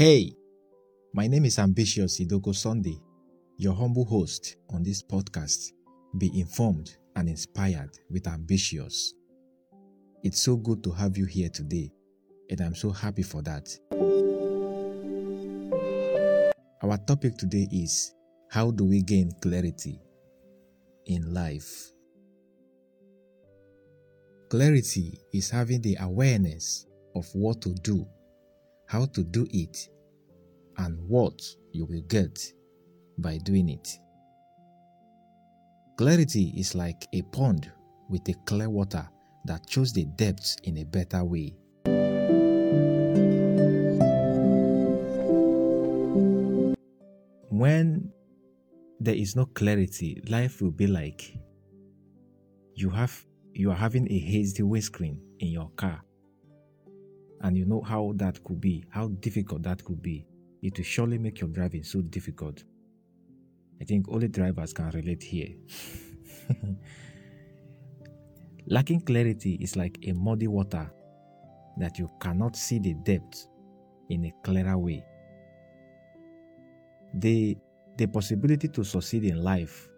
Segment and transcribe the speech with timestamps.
[0.00, 0.32] Hey,
[1.12, 2.98] my name is Ambitious Idoko Sunday,
[3.58, 5.72] your humble host on this podcast.
[6.16, 9.12] Be informed and inspired with Ambitious.
[10.22, 11.92] It's so good to have you here today,
[12.48, 13.68] and I'm so happy for that.
[16.82, 18.14] Our topic today is
[18.48, 20.00] How do we gain clarity
[21.04, 21.92] in life?
[24.48, 28.06] Clarity is having the awareness of what to do,
[28.86, 29.88] how to do it,
[30.80, 32.40] and what you will get
[33.18, 33.98] by doing it.
[35.98, 37.70] Clarity is like a pond
[38.08, 39.06] with a clear water
[39.44, 41.54] that shows the depths in a better way.
[47.50, 48.10] When
[49.00, 51.36] there is no clarity, life will be like
[52.74, 56.02] you have you are having a hazy windscreen in your car.
[57.42, 60.26] And you know how that could be, how difficult that could be.
[60.62, 62.64] It will surely make your driving so difficult.
[63.80, 65.48] I think only drivers can relate here.
[68.66, 70.90] Lacking clarity is like a muddy water
[71.78, 73.46] that you cannot see the depth
[74.10, 75.04] in a clearer way.
[77.14, 77.56] The,
[77.96, 79.88] the possibility to succeed in life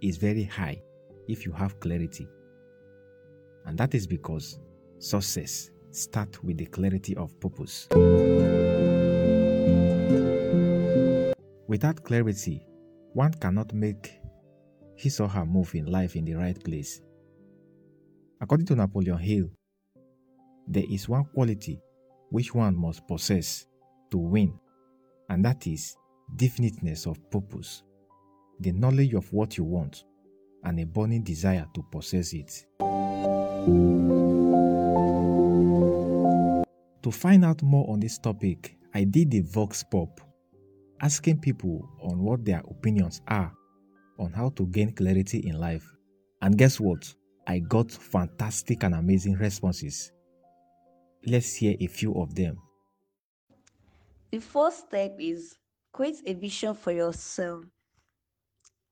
[0.00, 0.80] is very high
[1.26, 2.28] if you have clarity.
[3.66, 4.60] And that is because
[4.98, 7.88] success starts with the clarity of purpose.
[11.68, 12.66] Without clarity,
[13.12, 14.18] one cannot make
[14.96, 17.02] his or her move in life in the right place.
[18.40, 19.50] According to Napoleon Hill,
[20.66, 21.78] there is one quality
[22.30, 23.66] which one must possess
[24.10, 24.58] to win,
[25.28, 25.94] and that is
[26.36, 27.82] definiteness of purpose,
[28.60, 30.04] the knowledge of what you want,
[30.64, 32.64] and a burning desire to possess it.
[37.02, 40.20] To find out more on this topic, I did the Vox Pop,
[41.00, 43.52] asking people on what their opinions are
[44.18, 45.84] on how to gain clarity in life.
[46.42, 47.12] And guess what?
[47.46, 50.12] I got fantastic and amazing responses.
[51.26, 52.58] Let's hear a few of them.
[54.30, 55.56] The first step is
[55.92, 57.64] create a vision for yourself.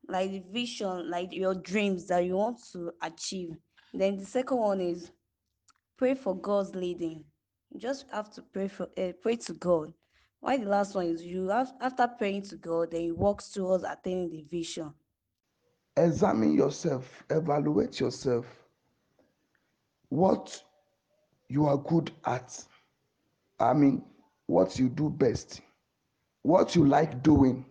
[0.09, 3.57] Like the vision, like your dreams that you want to achieve.
[3.93, 5.11] Then the second one is
[5.99, 7.25] pray for God's leading.
[7.73, 9.93] You just have to pray for uh, pray to God.
[10.47, 13.83] Why the last one is you have after praying to God, then you walk towards
[13.83, 14.95] attaining the vision.
[15.97, 18.47] examine yourself, evaluate yourself,
[20.09, 20.63] what
[21.49, 22.65] you are good at.
[23.59, 24.05] I mean,
[24.47, 25.63] what you do best,
[26.43, 27.67] what you like doing.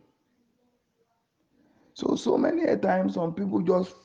[1.93, 3.95] So, so many times, some people just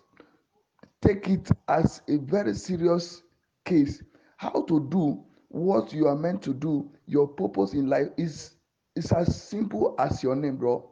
[1.02, 3.24] take it as a very serious
[3.64, 4.00] case.
[4.36, 8.54] How to do what you are meant to do, your purpose in life is
[9.00, 10.88] is as simple as your name, bro.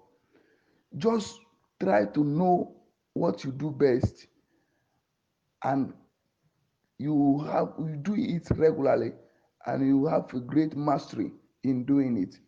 [0.97, 1.41] Just
[1.81, 2.75] try to know
[3.15, 4.27] what you do best
[5.65, 5.93] and
[6.99, 9.13] you have you do it regularly
[9.67, 11.33] and you have a great mastery
[11.65, 12.39] in doing it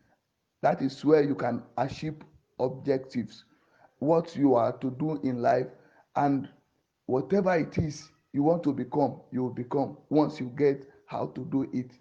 [0.62, 2.16] that is where you can achieve
[2.60, 3.44] objectives
[3.98, 5.66] what you are to do in life
[6.16, 6.48] and
[7.06, 11.44] whatever it is you want to become you will become once you get how to
[11.46, 11.92] do it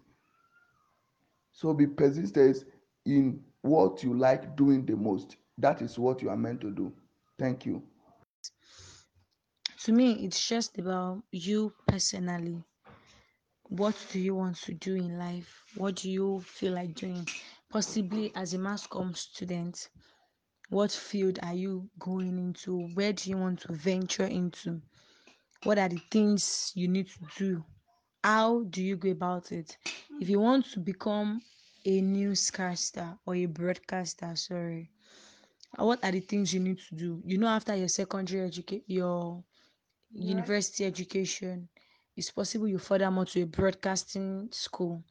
[1.52, 2.64] so be persistent
[3.06, 5.36] in what you like doing the most.
[5.58, 6.92] That is what you are meant to do.
[7.38, 7.82] Thank you.
[9.84, 12.62] To me it's just about you personally.
[13.68, 15.62] What do you want to do in life?
[15.76, 17.26] What do you feel like doing?
[17.70, 19.88] Possibly as a mass student
[20.70, 22.88] what field are you going into?
[22.94, 24.80] Where do you want to venture into?
[25.64, 27.64] What are the things you need to do?
[28.22, 29.76] How do you go about it?
[30.20, 31.42] If you want to become
[31.84, 34.90] a newscaster or a broadcaster sorry.
[35.76, 37.22] What are the things you need to do?
[37.24, 39.44] You know after your secondary education your
[40.14, 41.68] university education
[42.16, 45.04] it's possible you further more to a broadcasting school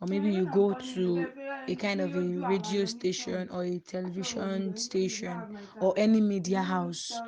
[0.00, 1.32] or maybe you go to
[1.68, 5.46] a kind of a radio station or a television station
[5.80, 7.22] or any media house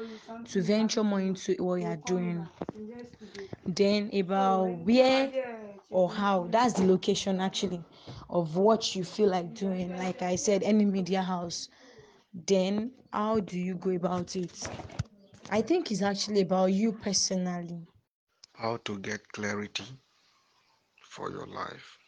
[0.44, 2.48] to venture more into what you are doing.
[3.66, 5.32] then about where
[5.90, 7.82] or how that's the location actually
[8.30, 11.68] of what you feel like doing like i said any media house
[12.46, 14.68] then how do you go about it
[15.50, 17.86] i think it's actually about you personally
[18.54, 19.84] how to get clarity
[21.02, 21.98] for your life.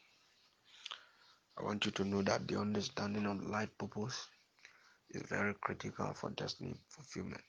[1.59, 4.29] I want you to know that the understanding of life purpose
[5.11, 7.45] is very critical for destiny fulfillment.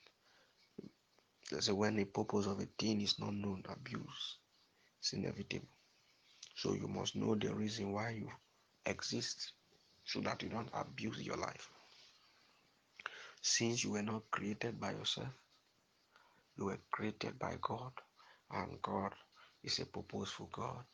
[1.59, 4.37] Say when the purpose of a thing is not known, abuse
[5.03, 5.67] is inevitable.
[6.59, 8.29] So you must know the reason why you
[8.85, 9.53] exist.
[10.06, 11.69] so that you don't abuse your life.
[13.41, 15.33] Since you were not created by yourself,
[16.57, 17.94] you were created by God,
[18.51, 19.15] and God
[19.63, 20.85] is a purposeful God.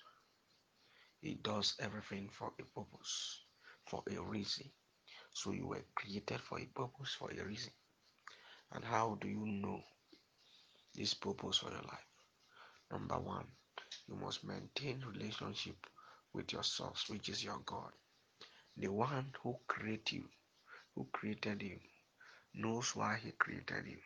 [1.21, 3.43] He does everything for a purpose,
[3.85, 4.71] for a reason.
[5.33, 7.73] So you were created for a purpose, for a reason.
[8.73, 9.81] And how do you know
[10.95, 12.07] this purpose for your life?
[12.91, 13.47] Number one,
[14.07, 15.75] you must maintain relationship
[16.33, 17.91] with your source, which is your God.
[18.77, 20.25] The one who created you,
[20.95, 21.79] who created you,
[22.53, 23.97] knows why he created you.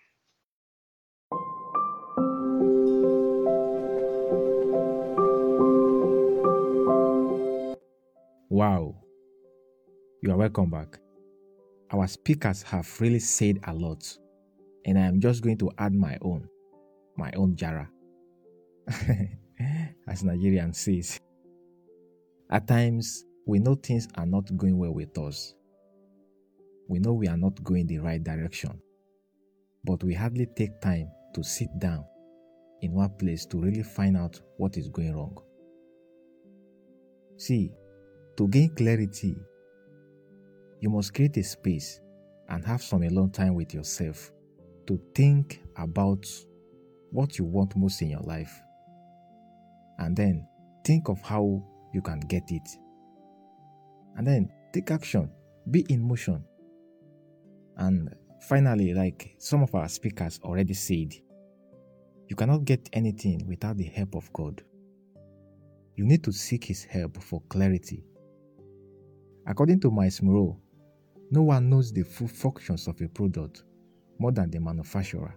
[8.50, 8.96] Wow.
[10.22, 11.00] You are welcome back.
[11.92, 14.04] Our speakers have really said a lot,
[14.86, 16.48] and I am just going to add my own,
[17.16, 17.90] my own jara,
[20.10, 21.20] as Nigerian says.
[22.50, 25.54] At times, we know things are not going well with us.
[26.88, 28.82] We know we are not going the right direction,
[29.86, 32.06] but we hardly take time to sit down
[32.82, 35.38] in one place to really find out what is going wrong.
[37.38, 37.72] See,
[38.38, 39.38] to gain clarity,
[40.80, 42.00] you must create a space
[42.48, 44.32] and have some alone time with yourself
[44.88, 46.26] to think about
[47.12, 48.52] what you want most in your life.
[50.00, 50.48] And then
[50.84, 51.64] think of how
[51.94, 52.68] you can get it.
[54.16, 55.30] And then take action,
[55.70, 56.44] be in motion.
[57.78, 58.14] And
[58.48, 61.14] finally, like some of our speakers already said,
[62.28, 64.62] you cannot get anything without the help of God.
[65.96, 68.04] You need to seek His help for clarity.
[69.48, 70.60] According to Myles Munroe,
[71.32, 73.64] no one knows the full functions of a product
[74.20, 75.36] more than the manufacturer.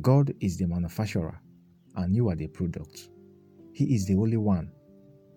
[0.00, 1.40] God is the manufacturer
[1.96, 3.08] and you are the product.
[3.72, 4.70] He is the only one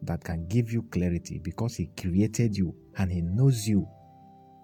[0.04, 3.88] that can give you clarity because He created you and He knows you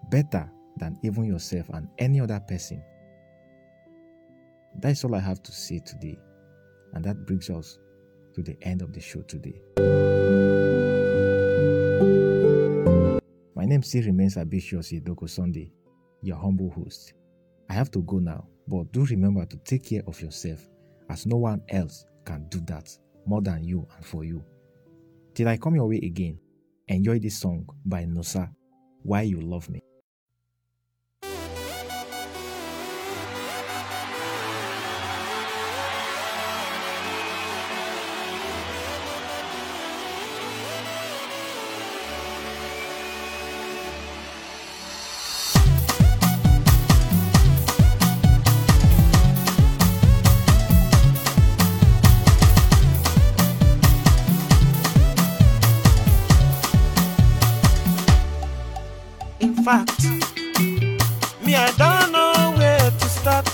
[0.09, 2.83] better than even yourself and any other person.
[4.79, 6.19] That's all I have to say today.
[6.94, 7.79] And that brings us
[8.35, 9.62] to the end of the show today.
[13.56, 15.71] My name still remains Ambitious Idoko Sunday,
[16.21, 17.13] your humble host.
[17.69, 20.67] I have to go now, but do remember to take care of yourself,
[21.09, 22.89] as no one else can do that
[23.25, 24.44] more than you and for you.
[25.33, 26.39] Till I come your way again,
[26.88, 28.50] enjoy this song by Nosa,
[29.03, 29.81] Why You Love Me.
[59.63, 60.04] Fact,
[61.46, 63.48] me I don't know where to start.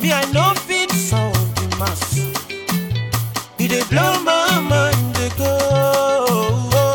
[0.00, 2.18] Me I know fit sound the mass.
[3.58, 6.94] It dey blow my mind dey go.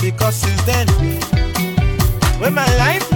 [0.00, 0.86] Because since then,
[2.40, 3.10] when my life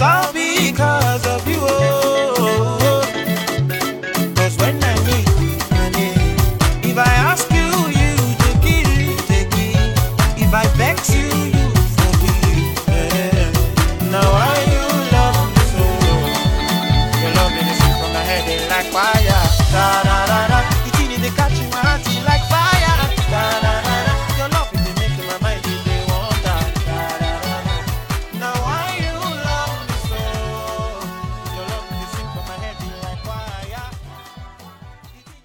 [0.00, 1.58] It's all because of you.
[1.58, 3.02] Oh, oh, oh.
[4.60, 5.26] When I need
[5.74, 6.14] money,
[6.88, 7.66] if I ask you,
[7.98, 8.14] you
[8.62, 9.90] it.
[10.38, 11.66] If I beg you, you
[14.12, 14.30] Now
[14.70, 15.82] you love me so.
[17.18, 17.82] Your love is
[18.94, 19.37] fire.